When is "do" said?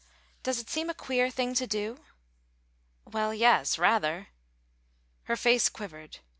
1.67-1.99